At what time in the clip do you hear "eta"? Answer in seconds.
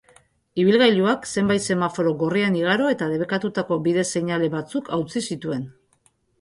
2.95-3.11